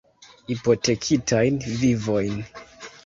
[0.51, 2.43] Hipotekitajn vivojn.